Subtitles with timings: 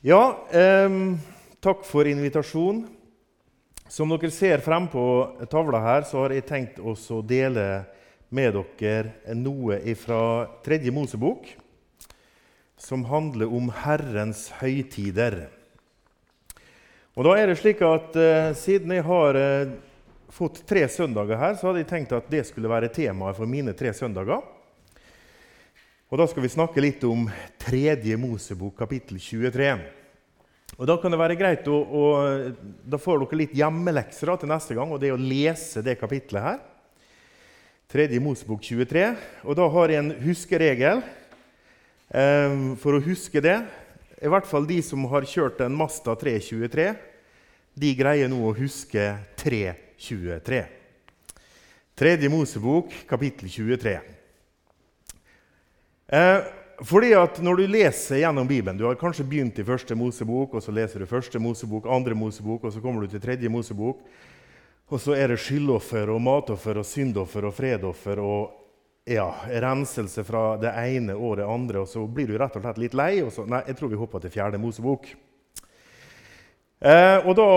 [0.00, 0.90] Ja, eh,
[1.60, 2.84] takk for invitasjonen.
[3.90, 5.02] Som dere ser frem på
[5.50, 6.94] tavla her, så har jeg tenkt å
[7.26, 7.82] dele
[8.30, 10.20] med dere noe fra
[10.62, 11.48] Tredje Mosebok,
[12.78, 15.48] som handler om Herrens høytider.
[17.18, 19.74] Og da er det slik at eh, Siden jeg har eh,
[20.30, 23.74] fått tre søndager her, så hadde jeg tenkt at det skulle være temaet for mine
[23.74, 24.46] tre søndager.
[26.08, 27.26] Og Da skal vi snakke litt om
[27.60, 29.74] Tredje Mosebok, kapittel 23.
[30.78, 32.04] Og Da kan det være greit å, å
[32.88, 36.64] Da får dere litt hjemmelekser til neste gang, og det å lese det kapittelet her.
[37.92, 39.04] Tredje Mosebok 23.
[39.44, 43.60] Og da har jeg en huskeregel eh, for å huske det.
[44.24, 46.94] I hvert fall de som har kjørt en Masta 323,
[47.76, 49.10] de greier nå å huske
[49.44, 50.64] 323.
[52.00, 54.17] Tredje Mosebok, kapittel 23.
[56.08, 56.40] Eh,
[56.88, 60.62] fordi at Når du leser gjennom Bibelen Du har kanskje begynt i første Mosebok, og
[60.62, 64.00] så leser du første Mosebok, andre Mosebok, og så kommer du til tredje Mosebok.
[64.88, 68.54] Og så er det skyldoffer og matoffer og syndoffer og fredoffer og
[69.04, 69.26] ja,
[69.60, 71.82] renselse fra det ene og det andre.
[71.82, 73.22] Og så blir du rett og slett litt lei.
[73.22, 75.10] og så, Nei, jeg tror vi hopper til fjerde Mosebok.
[76.80, 77.48] Eh, og da,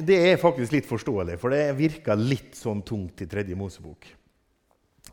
[0.00, 4.06] Det er faktisk litt forståelig, for det virker litt sånn tungt i tredje Mosebok.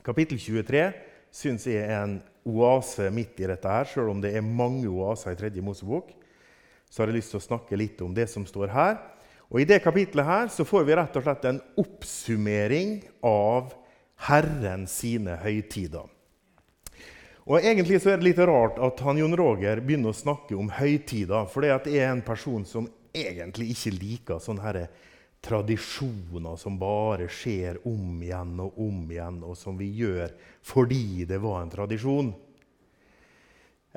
[0.05, 0.93] Kapittel 23
[1.31, 5.35] syns jeg er en oase midt i dette, her, selv om det er mange oaser
[5.35, 6.11] i tredje Mosebok.
[6.89, 8.97] Så har jeg lyst til å snakke litt om det som står her.
[9.49, 13.73] Og I det kapitlet her så får vi rett og slett en oppsummering av
[14.29, 16.05] Herren sine høytider.
[17.49, 20.69] Og Egentlig så er det litt rart at han Jon Roger begynner å snakke om
[20.69, 24.85] høytider, for det er en person som egentlig ikke liker sånne
[25.41, 30.33] tradisjoner som bare skjer om igjen og om igjen, og som vi gjør
[30.65, 32.33] fordi det var en tradisjon.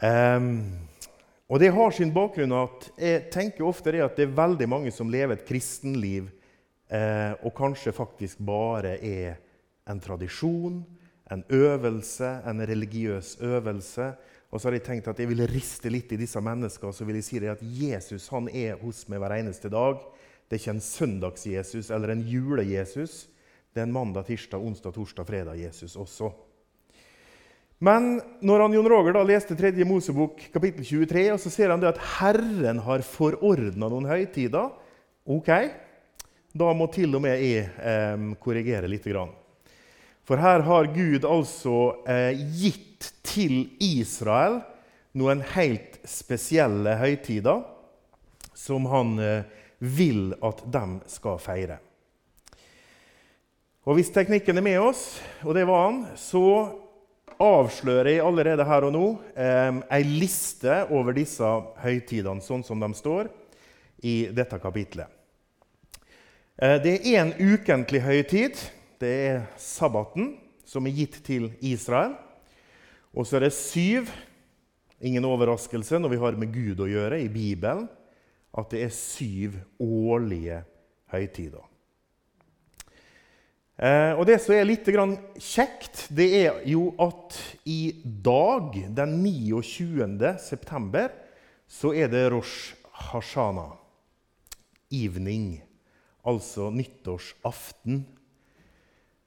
[0.02, 0.48] Um,
[1.52, 4.92] og Det har sin bakgrunn at jeg tenker ofte det at det er veldig mange
[4.94, 6.30] som lever et kristenliv
[6.88, 9.34] eh, og kanskje faktisk bare er
[9.84, 10.78] en tradisjon,
[11.28, 14.06] en øvelse, en religiøs øvelse.
[14.48, 17.04] Og så har jeg tenkt at jeg vil riste litt i disse menneskene og så
[17.04, 20.00] vil jeg si det at Jesus han er hos meg hver eneste dag.
[20.52, 23.12] Det er ikke en søndags-Jesus eller en jule-Jesus.
[23.72, 26.28] Det er en mandag, tirsdag, onsdag, torsdag, fredag-Jesus også.
[27.80, 29.70] Men når han Jon Roger da leste 3.
[29.88, 34.76] Mosebok kapittel 23, og så ser han det at Herren har forordna noen høytider
[35.24, 35.48] Ok,
[36.52, 39.08] da må til og med jeg eh, korrigere litt.
[40.28, 44.60] For her har Gud altså eh, gitt til Israel
[45.16, 47.64] noen helt spesielle høytider
[48.52, 51.78] som han eh, vil at de skal feire.
[53.82, 56.70] Og Hvis teknikken er med oss, og det var han, så
[57.42, 61.48] avslører jeg allerede her og nå eh, ei liste over disse
[61.82, 63.32] høytidene sånn som de står
[64.06, 65.10] i dette kapitlet.
[66.62, 68.60] Eh, det er én ukentlig høytid.
[69.02, 72.14] Det er sabbaten, som er gitt til Israel.
[73.10, 74.12] Og så er det syv.
[75.02, 77.88] Ingen overraskelse når vi har med Gud å gjøre i Bibelen
[78.52, 80.62] at det er syv årlige
[81.12, 81.64] høytider.
[83.82, 84.86] Eh, og Det som er litt
[85.40, 90.36] kjekt, det er jo at i dag, den 29.
[90.38, 91.08] september,
[91.66, 93.72] så er det Rosh Hashana,
[94.92, 95.62] evening,
[96.24, 98.04] altså nyttårsaften.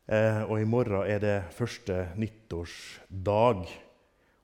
[0.06, 3.66] Eh, og i morgen er det første nyttårsdag.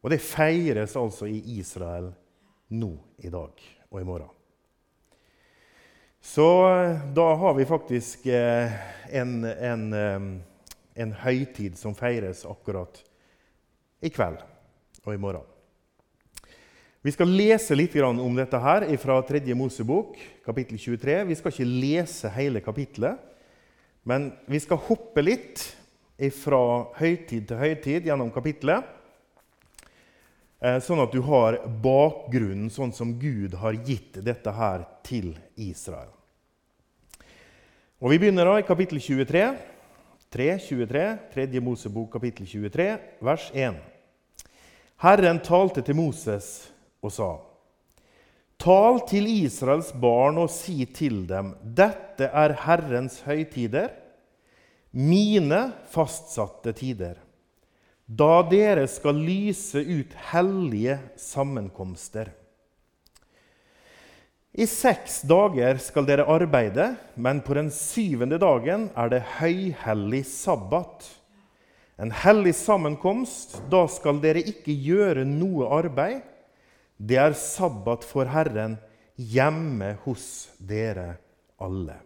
[0.01, 2.09] Og det feires altså i Israel
[2.73, 3.53] nå i dag
[3.91, 4.40] og i morgen.
[6.21, 8.71] Så eh, da har vi faktisk eh,
[9.09, 10.21] en, en, eh,
[10.93, 13.01] en høytid som feires akkurat
[14.01, 14.37] i kveld
[15.01, 15.47] og i morgen.
[17.01, 19.41] Vi skal lese litt om dette her fra 3.
[19.57, 21.17] Mosebok, kapittel 23.
[21.25, 23.17] Vi skal ikke lese hele kapittelet,
[24.05, 25.65] men vi skal hoppe litt
[26.37, 26.61] fra
[26.99, 28.85] høytid til høytid gjennom kapittelet.
[30.85, 36.13] Sånn at du har bakgrunnen sånn som Gud har gitt dette her til Israel.
[38.01, 39.41] Og Vi begynner da i kapittel 23.
[40.33, 41.01] 3, 23,
[41.35, 41.59] 3.
[41.61, 42.87] Mosebok, kapittel 23,
[43.21, 43.75] vers 1.
[45.03, 46.47] Herren talte til Moses
[47.05, 47.27] og sa.:
[48.57, 53.93] Tal til Israels barn og si til dem:" Dette er Herrens høytider,
[54.91, 55.61] mine
[55.93, 57.21] fastsatte tider,
[58.07, 62.33] da dere skal lyse ut hellige sammenkomster.
[64.51, 71.05] I seks dager skal dere arbeide, men på den syvende dagen er det høyhellig sabbat.
[72.01, 73.61] En hellig sammenkomst.
[73.71, 76.25] Da skal dere ikke gjøre noe arbeid.
[76.99, 78.79] Det er sabbat for Herren.
[79.21, 81.19] hjemme hos dere
[81.59, 81.99] alle.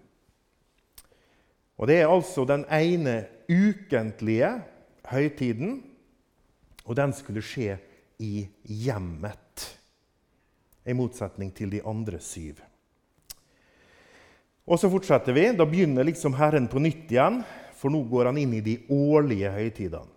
[1.78, 4.62] Og Det er altså den ene ukentlige
[5.08, 5.84] høytiden,
[6.86, 7.78] og den skulle skje
[8.20, 9.78] i hjemmet.
[10.86, 12.62] I motsetning til de andre syv.
[14.66, 15.50] Og så fortsetter vi.
[15.58, 17.42] Da begynner liksom Herren på nytt igjen,
[17.78, 20.12] for nå går han inn i de årlige høytidene.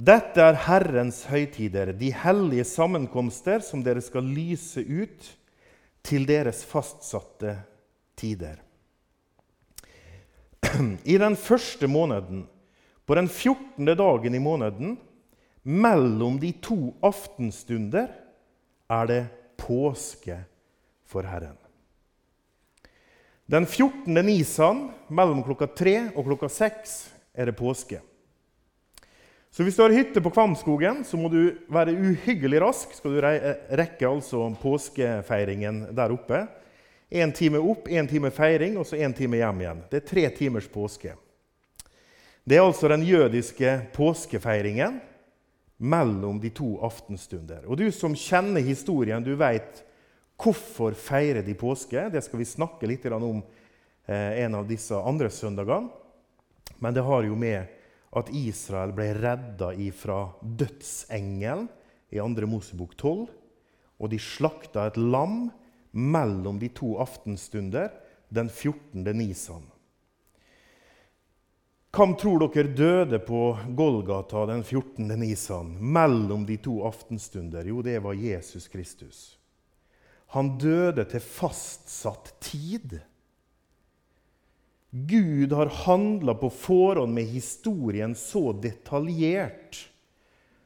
[0.00, 5.26] Dette er Herrens høytider, de hellige sammenkomster som dere skal lyse ut
[6.06, 7.58] til deres fastsatte
[8.16, 8.62] tider.
[11.04, 12.46] I den første måneden,
[13.04, 13.84] på den 14.
[13.98, 14.96] dagen i måneden,
[15.68, 18.08] mellom de to aftenstunder,
[18.88, 19.20] er det
[19.60, 20.40] påske
[21.06, 21.56] for Herren.
[23.50, 24.14] Den 14.
[24.26, 27.98] nisan mellom klokka tre og klokka seks er det påske.
[29.50, 32.92] Så hvis du har hytte på Kvamskogen, så må du være uhyggelig rask.
[32.94, 36.44] skal du rekke altså påskefeiringen der oppe.
[37.10, 39.82] Én time opp, én time feiring og så én time hjem igjen.
[39.90, 41.16] Det er tre timers påske.
[42.46, 45.00] Det er altså den jødiske påskefeiringen
[45.80, 47.64] mellom de to aftenstunder.
[47.64, 49.80] Og Du som kjenner historien, du veit
[50.40, 52.08] hvorfor feirer de påske.
[52.12, 53.40] Det skal vi snakke litt om
[54.06, 55.88] eh, en av disse andre søndagene.
[56.80, 57.68] Men det har jo med
[58.16, 61.68] at Israel ble redda fra dødsengelen
[62.10, 62.46] i 2.
[62.48, 63.26] Mosebok 12.
[64.00, 65.50] Og de slakta et lam
[65.92, 67.92] mellom de to aftenstunder
[68.28, 69.04] den 14.
[69.16, 69.64] nisan.
[71.90, 75.08] Hvem tror dere døde på Golgata den 14.
[75.18, 77.66] nisan mellom de to aftenstunder?
[77.66, 79.38] Jo, det var Jesus Kristus.
[80.30, 83.00] Han døde til fastsatt tid.
[84.90, 89.86] Gud har handla på forhånd med historien så detaljert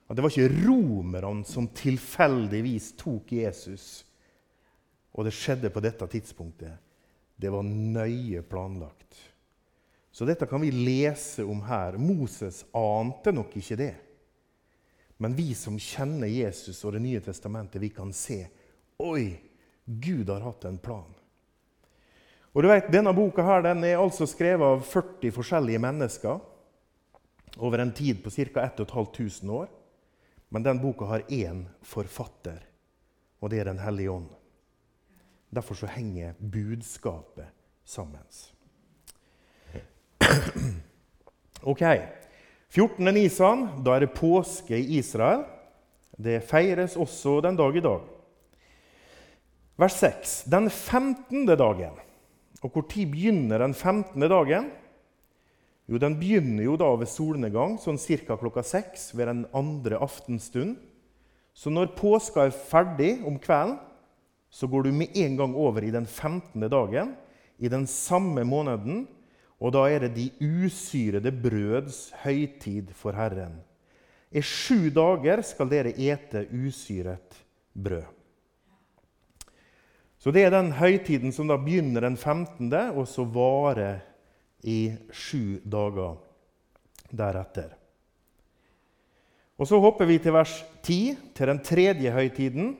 [0.05, 4.05] at det var ikke romerne som tilfeldigvis tok Jesus
[5.15, 6.77] og det skjedde på dette tidspunktet.
[7.37, 9.34] Det var nøye planlagt.
[10.15, 11.97] Så dette kan vi lese om her.
[11.99, 13.95] Moses ante nok ikke det.
[15.19, 18.45] Men vi som kjenner Jesus og Det nye testamentet, vi kan se
[19.03, 19.35] Oi,
[19.85, 21.11] Gud har hatt en plan.
[22.55, 26.39] Og du vet, Denne boka her, den er altså skrevet av 40 forskjellige mennesker
[27.59, 28.69] over en tid på ca.
[28.71, 29.69] 1500 år.
[30.49, 32.63] Men den boka har én forfatter,
[33.43, 34.31] og det er Den hellige ånd.
[35.51, 37.51] Derfor så henger budskapet
[37.85, 38.23] sammen.
[41.73, 41.83] Ok.
[42.75, 43.05] 14.
[43.15, 45.45] Nisan, da er det påske i Israel.
[46.19, 48.03] Det feires også den dag i dag.
[49.81, 50.35] Vers 6.
[50.51, 51.47] Den 15.
[51.47, 51.97] dagen.
[52.65, 54.21] Og tid begynner den 15.
[54.21, 54.71] dagen?
[55.87, 58.39] Jo, Den begynner jo da ved solnedgang, sånn ca.
[58.41, 60.79] klokka seks ved den andre aftenstund.
[61.55, 63.79] Så når påska er ferdig om kvelden,
[64.51, 66.61] så går du med en gang over i den 15.
[66.71, 67.15] dagen
[67.59, 69.07] i den samme måneden.
[69.63, 73.61] Og da er det de usyrede brøds høytid for Herren.
[74.35, 77.39] I sju dager skal dere ete usyret
[77.75, 78.07] brød.
[80.19, 84.01] Så Det er den høytiden som da begynner den 15., og så varer
[84.65, 86.17] i sju dager
[87.13, 87.75] deretter.
[89.59, 92.77] Og Så hopper vi til vers 10, til den tredje høytiden.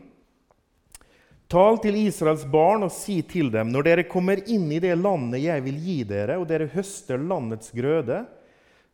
[1.49, 5.45] Tal til Israels barn og si til dem.: Når dere kommer inn i det landet
[5.45, 8.25] jeg vil gi dere, og dere høster landets grøde,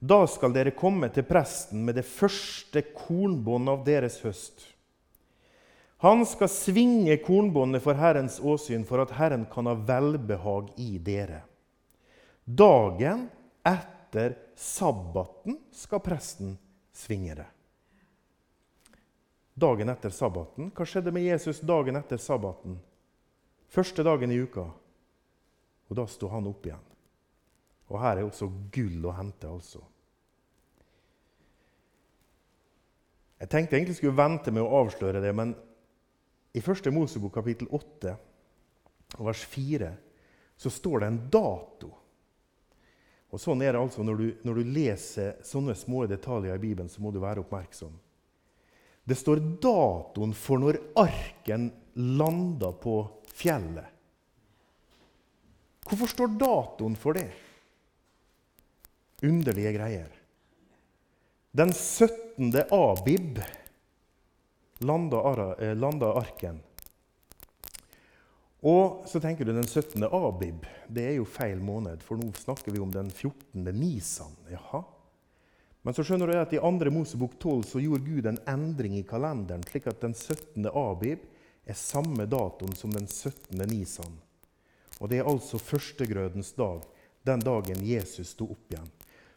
[0.01, 4.65] da skal dere komme til presten med det første kornbåndet av deres høst.
[6.01, 11.43] Han skal svinge kornbåndet for Herrens åsyn, for at Herren kan ha velbehag i dere.
[12.45, 13.29] Dagen
[13.69, 16.57] etter sabbaten skal presten
[16.97, 17.49] svinge det
[19.61, 20.71] dagen etter sabbaten.
[20.75, 22.79] Hva skjedde med Jesus dagen etter sabbaten?
[23.71, 24.67] Første dagen i uka.
[25.91, 26.87] Og da sto han opp igjen.
[27.91, 29.83] Og her er også gull å hente, altså.
[33.41, 35.55] Jeg tenkte egentlig skulle vente med å avsløre det, men
[36.53, 38.13] i første Mosebok kapittel 8
[39.19, 39.91] vers 4
[40.61, 41.91] så står det en dato.
[43.31, 46.91] Og sånn er det altså Når du, når du leser sånne små detaljer i Bibelen,
[46.91, 47.95] så må du være oppmerksom.
[49.11, 51.65] Det står datoen for når arken
[51.99, 53.01] landa på
[53.35, 53.89] fjellet.
[55.83, 57.27] Hvorfor står datoen for det?
[59.27, 60.13] Underlige greier.
[61.51, 62.55] Den 17.
[62.71, 63.41] Abib
[64.79, 66.63] landa, eh, arken.
[68.63, 70.07] Og så tenker du den 17.
[70.07, 70.71] Abib.
[70.87, 73.73] Det er jo feil måned, for nå snakker vi om den 14.
[73.75, 74.39] Nisan.
[74.55, 74.85] Jaha.
[75.83, 76.91] Men så skjønner du at i 2.
[76.93, 80.67] Mosebok 12 så gjorde Gud en endring i kalenderen, slik at den 17.
[80.69, 81.25] Abib
[81.65, 83.57] er samme datoen som den 17.
[83.71, 84.19] Nisan.
[85.01, 86.83] Og det er altså førstegrødens dag,
[87.25, 88.91] den dagen Jesus sto opp igjen.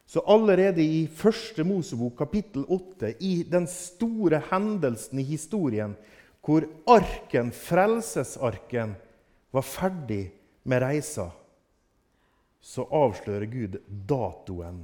[0.06, 5.96] Så allerede i første Mosebok kapittel 8, i den store hendelsen i historien,
[6.44, 8.98] hvor arken, frelsesarken,
[9.54, 10.26] var ferdig
[10.68, 11.30] med reisa,
[12.64, 14.82] så avslører Gud datoen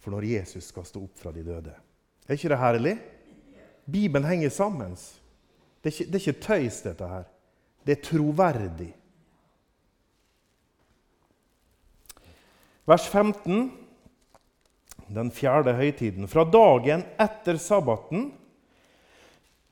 [0.00, 1.74] for når Jesus skal stå opp fra de døde.
[2.26, 2.94] Er ikke det herlig?
[3.90, 4.94] Bibelen henger sammen.
[5.80, 7.28] Det er, ikke, det er ikke tøys, dette her.
[7.86, 8.90] Det er troverdig.
[12.88, 13.70] Vers 15,
[15.14, 16.28] den fjerde høytiden.
[16.30, 18.30] Fra dagen etter sabbaten,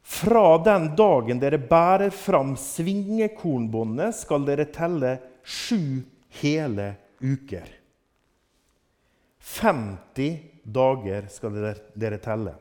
[0.09, 6.01] fra den dagen dere bærer fram svingekornbåndet, skal dere telle sju
[6.41, 7.78] hele uker.
[9.49, 11.55] 50 dager skal
[11.97, 12.55] dere, telle.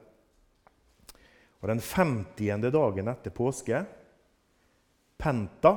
[1.59, 2.69] Og den 50.
[2.71, 3.81] dagen etter påske,
[5.19, 5.73] penta,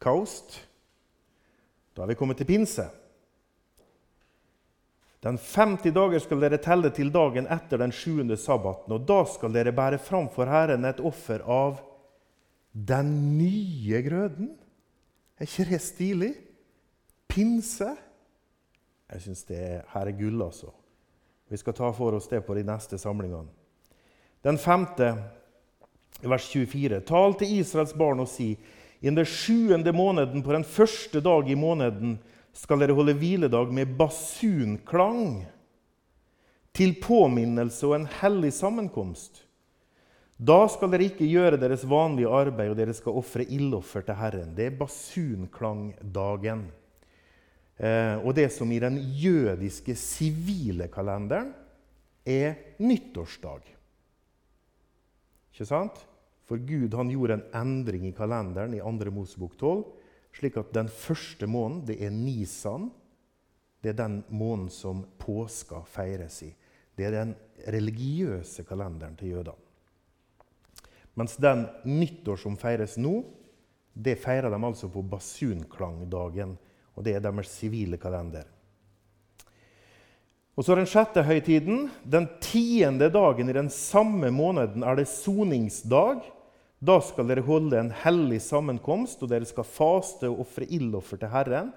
[0.00, 0.60] kaust,
[1.96, 2.86] da er vi kommet til pinse.
[5.24, 9.52] Den 50 dager skal dere telle til dagen etter den sjuende sabbaten, og da skal
[9.52, 11.80] dere bære fram for Herren et offer av
[12.72, 14.52] den nye grøden.
[15.36, 16.34] Er ikke det stilig?
[17.28, 17.96] Pinse.
[19.12, 20.72] Jeg syns det her er gull, altså.
[21.48, 23.52] Vi skal ta for oss det på de neste samlingene.
[24.42, 25.12] Den femte,
[26.22, 27.00] vers 24.
[27.06, 28.56] Tal til Israels barn og si:"
[29.00, 32.18] I den sjuende måneden, på den første dag i måneden,
[32.52, 35.46] skal dere holde hviledag med basunklang,
[36.74, 39.46] til påminnelse og en hellig sammenkomst.
[40.36, 44.52] Da skal dere ikke gjøre deres vanlige arbeid, og dere skal ofre ildoffer til Herren.
[44.56, 46.66] Det er basunklangdagen.
[47.76, 51.52] Eh, og det som i den jødiske sivile kalenderen
[52.24, 53.66] er nyttårsdag.
[55.52, 56.00] Ikke sant?
[56.46, 59.10] For Gud han gjorde en endring i kalenderen i 2.
[59.12, 59.84] Mosebok 12,
[60.36, 62.90] slik at den første måneden, det er Nisan.
[63.82, 66.52] Det er den måneden som påska feires i.
[66.96, 67.34] Det er den
[67.66, 69.62] religiøse kalenderen til jødene.
[71.16, 73.22] Mens den nyttår som feires nå,
[73.96, 76.56] det feirer de altså på basunklangdagen
[76.96, 78.46] og det er deres sivile kalender.
[80.56, 86.22] Og så Den sjette høytiden, den tiende dagen i den samme måneden, er det soningsdag.
[86.80, 91.28] Da skal dere holde en hellig sammenkomst, og dere skal faste og ofre ildoffer til
[91.28, 91.72] Herren.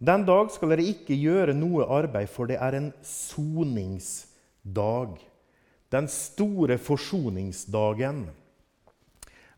[0.00, 5.20] Den dag skal dere ikke gjøre noe arbeid, for det er en soningsdag.
[5.92, 8.24] Den store forsoningsdagen,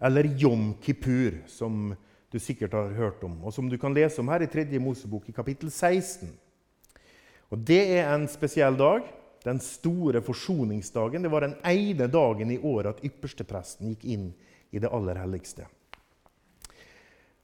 [0.03, 1.95] eller Jom kippur, som
[2.37, 4.66] du sikkert har hørt om, og som du kan lese om her i 3.
[4.83, 6.28] Mosebok i kapittel 16.
[7.49, 9.07] Og Det er en spesiell dag.
[9.47, 11.23] Den store forsoningsdagen.
[11.23, 14.26] Det var den ene dagen i året at ypperstepresten gikk inn
[14.75, 15.69] i det aller helligste.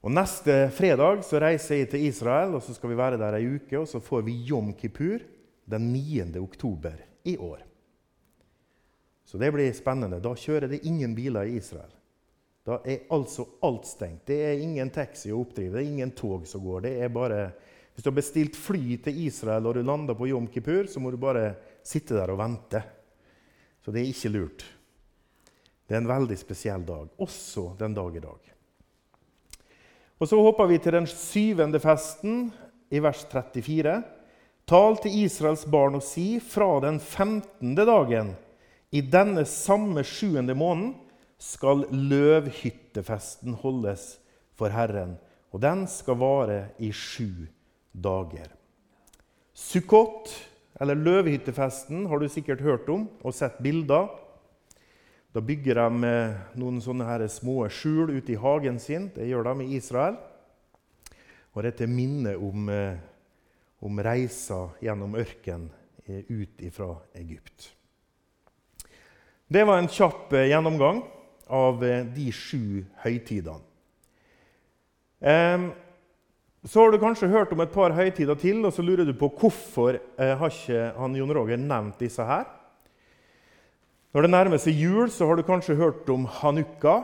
[0.02, 3.46] Og Neste fredag så reiser jeg til Israel, og så skal vi være der ei
[3.54, 3.78] uke.
[3.78, 5.22] Og så får vi Jom kippur
[5.70, 6.26] den 9.
[6.42, 7.62] oktober i år.
[9.25, 10.20] Så det blir spennende.
[10.20, 11.94] Da kjører det ingen biler i Israel.
[12.62, 14.26] Da er altså alt stengt.
[14.26, 16.85] Det er ingen taxi å oppdrive, det er ingen tog som går.
[16.87, 17.50] Det er bare,
[17.92, 21.11] Hvis du har bestilt fly til Israel og du lander på Jom Kippur, så må
[21.11, 22.81] du bare sitte der og vente.
[23.85, 24.64] Så det er ikke lurt.
[25.87, 28.52] Det er en veldig spesiell dag, også den dag i dag.
[30.23, 32.52] Og Så hopper vi til den syvende festen,
[32.92, 34.02] i vers 34.
[34.69, 38.35] Tal til Israels barn og si fra den femtende dagen
[38.92, 40.95] i denne samme sjuende måneden
[41.42, 44.16] skal løvhyttefesten holdes
[44.58, 45.16] for Herren,
[45.50, 47.49] og den skal vare i sju
[47.92, 48.52] dager.
[49.52, 50.30] Sukkot,
[50.80, 54.08] eller løvhyttefesten, har du sikkert hørt om og sett bilder.
[55.32, 56.12] Da bygger de
[56.61, 59.11] noen sånne her små skjul ute i hagen sin.
[59.14, 60.18] Det gjør de i Israel.
[61.52, 62.37] Og det er til minne
[63.82, 65.68] om reisa gjennom ørkenen
[66.06, 67.72] eh, ut fra Egypt.
[69.52, 71.02] Det var en kjapp eh, gjennomgang
[71.52, 73.68] av eh, de sju høytidene.
[76.62, 79.26] Så har du kanskje hørt om et par høytider til, og så lurer du på
[79.35, 82.47] hvorfor eh, har ikke han Jon Roger nevnt disse her.
[84.14, 87.00] Når det nærmer seg jul, så har du kanskje hørt om hanukka.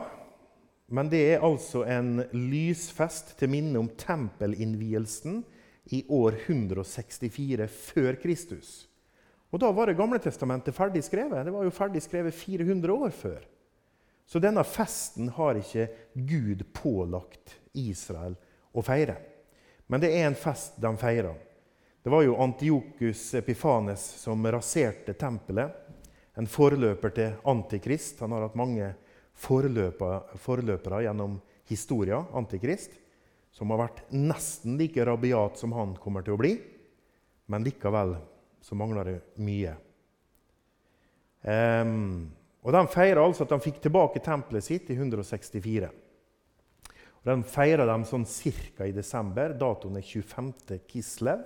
[0.95, 5.41] Men det er altså en lysfest til minne om tempelinnvielsen
[5.91, 8.87] i år 164 før Kristus.
[9.51, 11.45] Og Da var Det gamle testamentet ferdig skrevet.
[11.45, 13.43] Det var jo ferdig skrevet 400 år før.
[14.29, 18.35] Så denne festen har ikke Gud pålagt Israel
[18.77, 19.15] å feire.
[19.89, 21.33] Men det er en fest de feirer.
[22.05, 25.73] Det var jo Antiokus Epifanes som raserte tempelet.
[26.37, 28.21] En forløper til Antikrist.
[28.21, 28.93] Han har hatt mange
[29.33, 32.93] forløpere gjennom historia, Antikrist,
[33.51, 36.53] som har vært nesten like rabiat som han kommer til å bli.
[37.49, 38.13] Men likevel
[38.61, 39.73] så mangler det mye.
[41.41, 42.29] Um,
[42.63, 45.89] og De feirer altså at de fikk tilbake tempelet sitt i 164.
[47.19, 48.87] Og De feirer dem sånn ca.
[48.87, 49.53] i desember.
[49.55, 50.79] Datoen er 25.
[50.87, 51.45] Kislev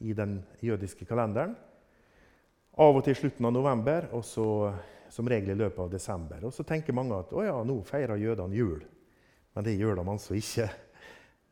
[0.00, 1.56] i den jødiske kalenderen.
[2.80, 4.72] Av og til slutten av november, og så
[5.10, 6.44] som regel i løpet av desember.
[6.46, 8.80] Og Så tenker mange at ja, nå feirer jødene jul.
[9.54, 10.68] Men det gjør de altså ikke.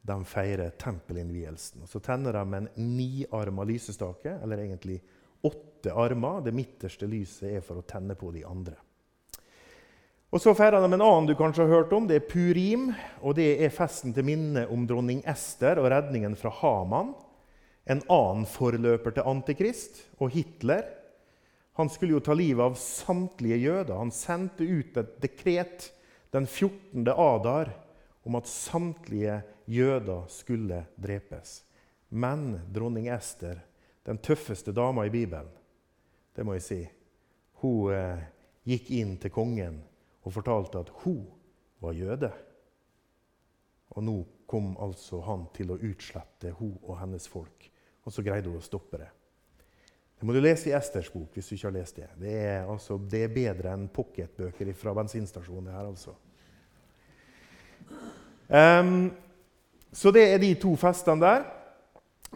[0.09, 1.85] De feirer tempelinnvielsen.
[1.91, 5.01] Så tenner de en niarma lysestake, eller egentlig
[5.43, 6.41] åtte armer.
[6.43, 8.75] Det midterste lyset er for å tenne på de andre.
[10.29, 12.07] Og Så feirer de en annen du kanskje har hørt om.
[12.07, 12.95] Det er purim.
[13.23, 17.15] og Det er festen til minne om dronning Ester og redningen fra Haman.
[17.89, 20.85] En annen forløper til Antikrist og Hitler.
[21.81, 23.97] Han skulle jo ta livet av samtlige jøder.
[23.97, 25.93] Han sendte ut et dekret
[26.35, 27.07] den 14.
[27.09, 27.73] Adar
[28.27, 31.63] om at samtlige jøder skulle drepes.
[32.09, 33.63] Men dronning Ester
[34.05, 35.49] den tøffeste dama i Bibelen,
[36.39, 36.83] det må jeg si,
[37.65, 38.21] hun eh,
[38.71, 39.81] gikk inn til kongen
[40.23, 41.25] og fortalte at hun
[41.83, 42.31] var jøde.
[43.97, 44.15] Og nå
[44.47, 47.67] kom altså han til å utslette hun og hennes folk.
[48.07, 49.11] Og så greide hun å stoppe det.
[50.19, 52.09] Det må du lese i Esters bok hvis du ikke har lest det.
[52.23, 55.75] Det er, altså, det er bedre enn pocketbøker fra bensinstasjonen.
[55.75, 56.15] her altså.
[58.47, 59.11] Um,
[59.91, 61.47] så det er de to festene der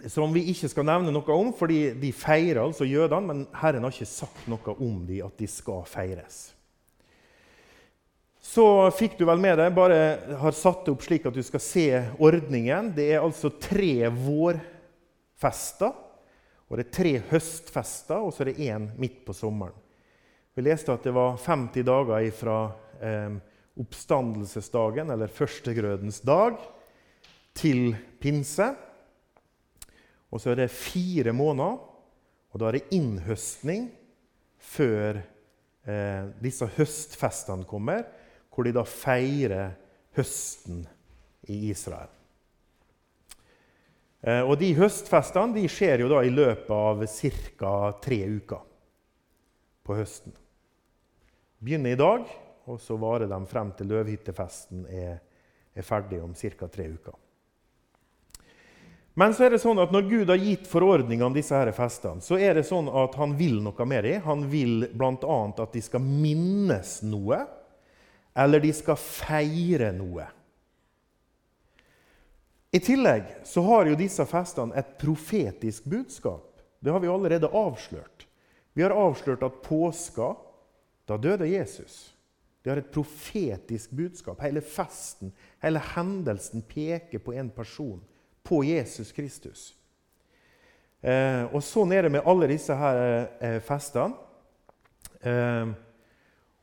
[0.08, 3.94] som vi ikke skal nevne noe om, fordi de feirer altså jødene, men Herren har
[3.94, 6.50] ikke sagt noe om dem, at de skal feires.
[8.42, 8.64] Så
[8.98, 9.98] fikk du vel med deg, bare
[10.40, 11.86] har satt det opp slik at du skal se
[12.18, 12.90] ordningen.
[12.96, 15.92] Det er altså tre vårfester,
[16.66, 19.76] og det er tre høstfester, og så er det én midt på sommeren.
[20.56, 22.56] Vi leste at det var 50 dager fra
[23.00, 23.38] eh,
[23.80, 26.58] oppstandelsesdagen, eller førstegrødens dag,
[27.56, 28.72] til pinse.
[30.32, 31.76] Og så er det fire måneder,
[32.52, 33.90] og da er det innhøstning
[34.62, 38.06] før eh, disse høstfestene kommer,
[38.52, 39.74] hvor de da feirer
[40.16, 40.82] høsten
[41.52, 42.10] i Israel.
[44.22, 47.02] Eh, og de høstfestene de skjer jo da i løpet av
[47.58, 47.74] ca.
[48.04, 48.62] tre uker
[49.82, 50.36] på høsten.
[51.62, 52.28] Begynner i dag,
[52.70, 55.18] og så varer de frem til løvhyttefesten er,
[55.74, 56.68] er ferdig om ca.
[56.70, 57.21] tre uker.
[59.14, 62.24] Men så er det sånn at når Gud har gitt forordninger om disse her festene,
[62.24, 64.22] så er det sånn at han vil noe med dem.
[64.24, 65.40] Han vil bl.a.
[65.52, 67.42] at de skal minnes noe,
[68.32, 70.24] eller de skal feire noe.
[72.72, 76.62] I tillegg så har jo disse festene et profetisk budskap.
[76.80, 78.24] Det har vi allerede avslørt.
[78.72, 80.30] Vi har avslørt at påska,
[81.04, 82.14] da døde Jesus.
[82.64, 84.40] Det har et profetisk budskap.
[84.40, 88.00] Hele festen, hele hendelsen peker på en person
[88.46, 89.70] på Jesus Kristus.
[91.02, 93.00] Eh, og Sånn er det med alle disse her
[93.42, 94.14] eh, festene.
[95.22, 95.72] Eh,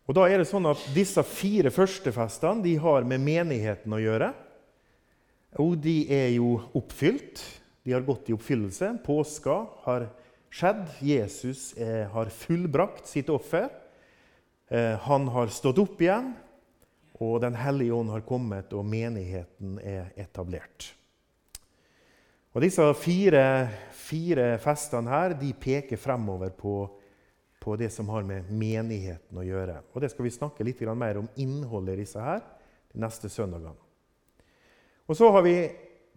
[0.10, 4.02] og da er det sånn at Disse fire første festene de har med menigheten å
[4.02, 4.32] gjøre.
[5.62, 7.42] Og de er jo oppfylt.
[7.86, 8.96] De har gått i oppfyllelse.
[9.06, 10.10] Påska har
[10.50, 10.86] skjedd.
[11.06, 13.70] Jesus er, har fullbrakt sitt offer.
[14.70, 16.34] Eh, han har stått opp igjen,
[17.20, 20.94] og Den hellige ånd har kommet, og menigheten er etablert.
[22.50, 23.44] Og Disse fire,
[23.94, 26.78] fire festene her, de peker fremover på,
[27.62, 29.84] på, det som har med menigheten å gjøre.
[29.94, 32.42] Og Det skal vi snakke litt mer om innholdet i disse her
[32.90, 33.78] de neste søndagene.
[35.06, 35.70] Og Så har vi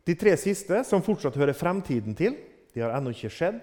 [0.05, 2.37] de tre siste, som fortsatt hører fremtiden til.
[2.73, 3.61] De har ennå ikke skjedd.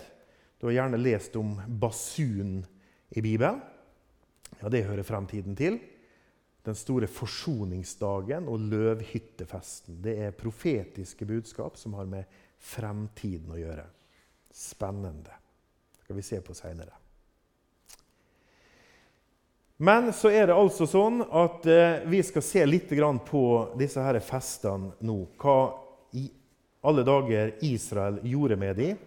[0.60, 2.62] Du har gjerne lest om basun
[3.10, 3.62] i Bibelen.
[4.62, 5.79] Ja, det hører fremtiden til.
[6.65, 9.97] Den store forsoningsdagen og løvhyttefesten.
[10.03, 13.85] Det er profetiske budskap som har med fremtiden å gjøre.
[14.51, 15.35] Spennende.
[15.95, 16.95] Det skal vi se på seinere.
[19.81, 22.89] Men så er det altså sånn at eh, vi skal se litt
[23.25, 23.43] på
[23.79, 25.21] disse her festene nå.
[25.39, 25.55] Hva
[26.19, 26.25] i
[26.83, 28.97] alle dager Israel gjorde med dem,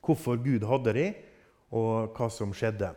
[0.00, 1.20] hvorfor Gud hadde dem,
[1.72, 2.88] og hva som skjedde.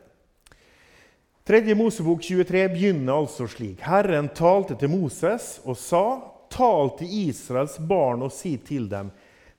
[1.46, 3.84] Tredje Mosebok 23 begynner altså slik.
[3.86, 9.12] Herren talte til Moses og sa:" Tal til Israels barn og si til dem:"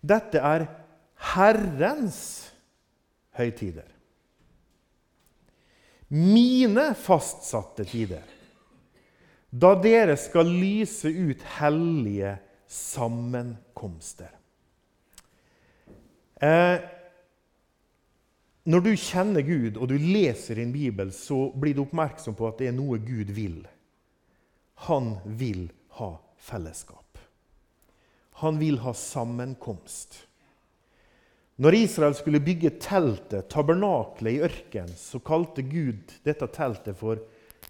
[0.07, 0.67] Dette er
[1.35, 2.21] Herrens
[3.37, 3.89] høytider.
[6.15, 8.25] Mine fastsatte tider.
[9.51, 12.37] Da dere skal lyse ut hellige
[12.71, 14.31] sammenkomster.
[16.43, 16.77] Eh,
[18.67, 22.61] når du kjenner Gud og du leser din bibel, så blir du oppmerksom på at
[22.61, 23.65] det er noe Gud vil.
[24.77, 27.06] han vil ha fellesskap.
[28.43, 30.27] Han vil ha sammenkomst.
[31.57, 37.23] Når Israel skulle bygge teltet, tabernaklet i ørkenen, så kalte Gud dette teltet for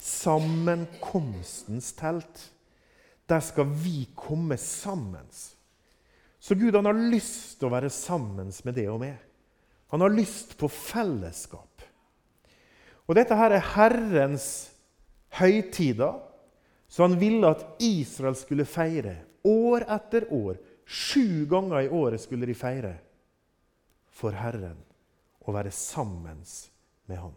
[0.03, 2.49] sammenkomstens telt.
[3.31, 5.31] Der skal vi komme sammen.
[6.43, 9.17] Så Gud han har lyst til å være sammen med det og meg.
[9.95, 11.83] Han har lyst på fellesskap.
[13.07, 14.49] Og dette her er Herrens
[15.39, 16.19] høytider,
[16.91, 19.15] så han ville at Israel skulle feire
[19.47, 20.59] år etter år.
[20.87, 22.95] Sju ganger i året skulle de feire
[24.17, 24.79] for Herren
[25.47, 26.43] å være sammen
[27.07, 27.35] med Han.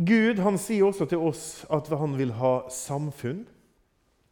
[0.00, 3.42] Gud han sier også til oss at han vil ha samfunn.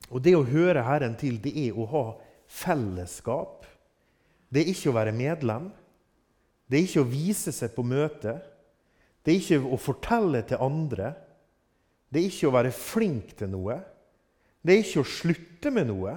[0.09, 2.05] Og Det å høre Herren til, det er å ha
[2.49, 3.67] fellesskap.
[4.49, 5.69] Det er ikke å være medlem.
[6.69, 8.39] Det er ikke å vise seg på møte.
[9.21, 11.13] Det er ikke å fortelle til andre.
[12.09, 13.77] Det er ikke å være flink til noe.
[14.65, 16.17] Det er ikke å slutte med noe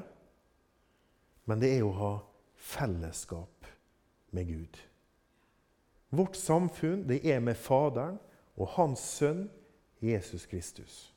[1.52, 2.12] men det er å ha
[2.72, 3.68] fellesskap
[4.36, 4.78] med Gud.
[6.12, 8.20] Vårt samfunn det er med Faderen
[8.56, 9.46] og Hans Sønn
[10.04, 11.10] Jesus Kristus.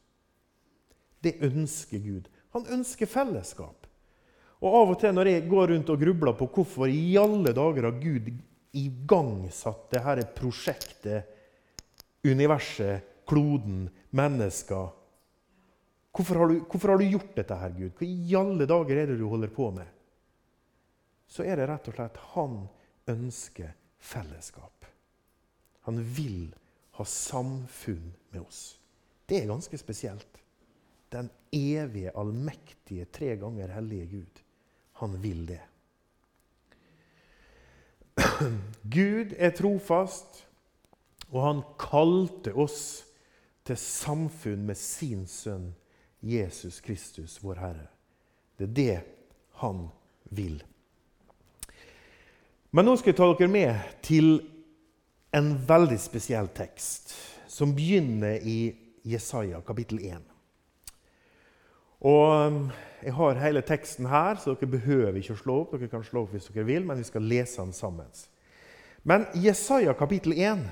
[1.23, 2.27] Det ønsker Gud.
[2.55, 3.87] Han ønsker fellesskap.
[4.59, 7.89] Og Av og til når jeg går rundt og grubler på hvorfor i alle dager
[7.89, 8.31] har Gud
[8.75, 11.31] igangsatt dette prosjektet,
[12.25, 14.93] universet, kloden, mennesker
[16.15, 17.93] hvorfor har, du, hvorfor har du gjort dette, her, Gud?
[17.99, 19.89] Hva i alle dager er det du holder på med?
[21.35, 22.59] så er det rett og slett han
[23.11, 24.87] ønsker fellesskap.
[25.89, 26.47] Han vil
[26.99, 28.77] ha samfunn med oss.
[29.27, 30.41] Det er ganske spesielt.
[31.11, 34.43] Den evige, allmektige, tre ganger hellige Gud.
[35.01, 35.61] Han vil det.
[38.97, 40.45] Gud er trofast,
[41.33, 42.79] og han kalte oss
[43.65, 45.73] til samfunn med sin sønn
[46.25, 47.89] Jesus Kristus, vår Herre.
[48.59, 49.01] Det er det
[49.61, 49.87] han
[50.31, 50.63] vil.
[52.75, 54.39] Men nå skal jeg ta dere med til
[55.35, 57.15] en veldig spesiell tekst,
[57.51, 58.75] som begynner i
[59.05, 60.31] Jesaja kapittel 1.
[62.05, 62.71] Og um,
[63.05, 65.75] Jeg har hele teksten her, så dere behøver ikke å slå opp.
[65.77, 68.09] Dere kan slå opp hvis dere vil, men vi skal lese den sammen.
[69.05, 70.65] Men Jesaja kapittel 1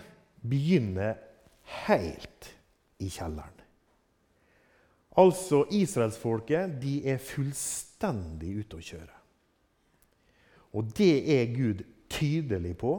[0.49, 1.19] begynner
[1.85, 2.32] helt
[2.99, 3.59] i kjelleren.
[5.21, 9.19] Altså, israelsfolket de er fullstendig ute å kjøre.
[10.73, 12.95] Og det er Gud tydelig på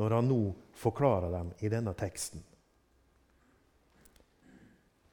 [0.00, 0.40] når han nå
[0.74, 2.42] forklarer dem i denne teksten.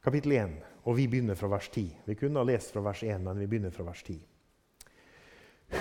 [0.01, 0.55] Kapittel 1,
[0.89, 1.85] og vi begynner fra vers 10.
[2.07, 4.17] Vi kunne ha lest fra vers 1, men vi begynner fra vers 10.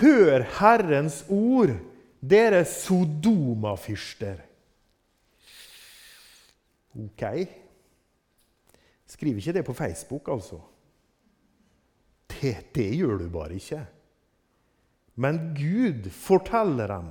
[0.00, 1.72] Hør Herrens ord,
[2.20, 4.44] dere Sodoma-fyrster.
[7.00, 7.24] Ok.
[9.10, 10.60] Skriv ikke det på Facebook, altså.
[12.30, 13.82] Det, det gjør du bare ikke.
[15.20, 17.10] Men Gud forteller dem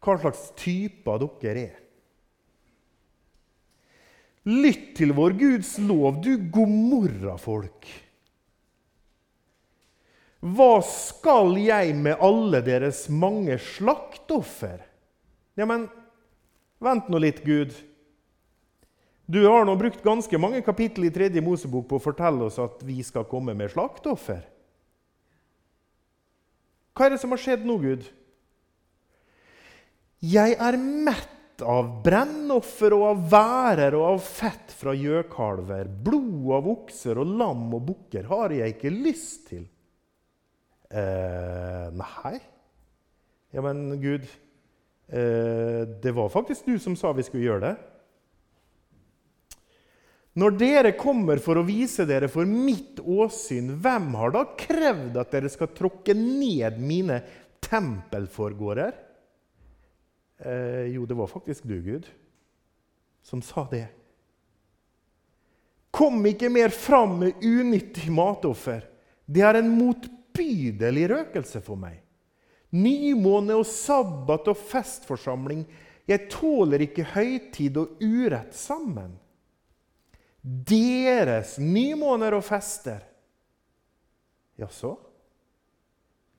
[0.00, 1.80] hva slags typer dere er.
[4.48, 7.90] Lytt til vår Guds lov, du Gomorra-folk.
[10.40, 14.80] Hva skal jeg med alle deres mange slaktoffer?
[15.60, 15.84] Ja, men
[16.80, 17.74] vent nå litt, Gud.
[19.30, 22.80] Du har nå brukt ganske mange kapittel i tredje Mosebok på å fortelle oss at
[22.82, 24.40] vi skal komme med slaktoffer.
[26.96, 28.08] Hva er det som har skjedd nå, Gud?
[30.20, 35.88] Jeg er mett av brennoffer og av værer og av fett fra gjøkalver.
[35.88, 39.62] Blod av okser og lam og bukker har jeg ikke lyst til.
[40.90, 42.34] Eh, nei.
[43.54, 47.89] Ja, men Gud eh, Det var faktisk du som sa vi skulle gjøre det.
[50.38, 55.32] Når dere kommer for å vise dere for mitt åsyn, hvem har da krevd at
[55.34, 57.18] dere skal tråkke ned mine
[57.66, 58.92] tempelforgårder?
[60.38, 62.06] Eh, jo, det var faktisk du, Gud,
[63.26, 63.88] som sa det.
[65.90, 68.84] Kom ikke mer fram med unyttig matoffer.
[69.26, 71.98] Det er en motbydelig røkelse for meg.
[72.70, 75.64] Nymåne og sabbat og festforsamling.
[76.06, 79.18] Jeg tåler ikke høytid og urett sammen
[80.42, 83.02] deres nymåner og fester.
[84.60, 84.94] Jaså?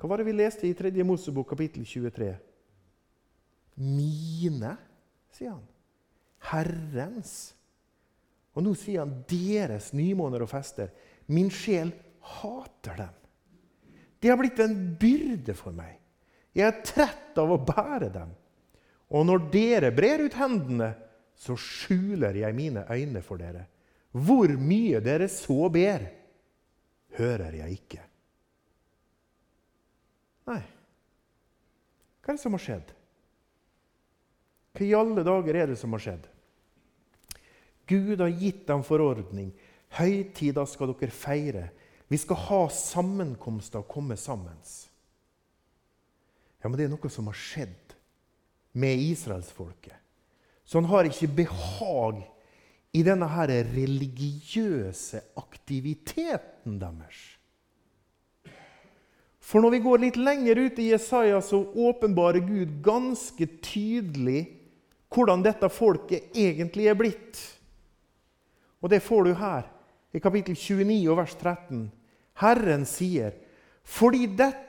[0.01, 0.91] Hva var det vi leste i 3.
[1.05, 2.31] Mosebok kapittel 23?
[3.81, 4.75] Mine,
[5.33, 5.65] sier han.
[6.51, 7.53] Herrens.
[8.57, 10.89] Og nå sier han deres nymåner og fester.
[11.29, 11.93] Min sjel
[12.41, 13.17] hater dem.
[14.21, 15.97] Det har blitt en byrde for meg.
[16.53, 18.33] Jeg er trett av å bære dem.
[19.11, 20.91] Og når dere brer ut hendene,
[21.35, 23.65] så skjuler jeg mine øyne for dere.
[24.11, 26.03] Hvor mye dere så ber,
[27.15, 28.03] hører jeg ikke.
[30.51, 30.61] Nei.
[32.21, 32.91] Hva er det som har skjedd?
[34.75, 36.27] Hva i alle dager er det som har skjedd?
[37.91, 39.51] Gud har gitt dem forordning.
[39.97, 41.65] Høytider skal dere feire.
[42.11, 44.59] Vi skal ha sammenkomster og komme sammen.
[46.61, 47.95] Ja, men det er noe som har skjedd
[48.77, 49.95] med israelsfolket.
[50.63, 52.21] Så han har ikke behag
[52.91, 57.19] i denne her religiøse aktiviteten deres.
[59.41, 64.45] For når vi går litt lenger ut i Jesaja, så åpenbarer Gud ganske tydelig
[65.11, 67.39] hvordan dette folket egentlig er blitt.
[68.81, 69.65] Og det får du her,
[70.11, 71.83] i kapittel 29 og vers 13.
[72.41, 73.35] Herren sier,
[73.83, 74.59] fordi dette